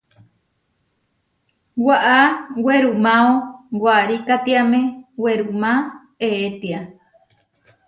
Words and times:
Waʼá 1.85 2.19
werumáo 2.65 3.31
warikátiame 3.83 4.79
werumá 5.23 5.71
eʼétia. 6.25 6.79